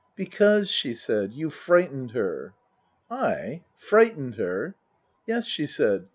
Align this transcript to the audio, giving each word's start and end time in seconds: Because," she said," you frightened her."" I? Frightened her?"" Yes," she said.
Because," 0.15 0.67
she 0.67 0.95
said," 0.95 1.31
you 1.35 1.51
frightened 1.51 2.13
her."" 2.13 2.55
I? 3.31 3.61
Frightened 3.77 4.33
her?"" 4.33 4.73
Yes," 5.27 5.45
she 5.45 5.67
said. 5.67 6.07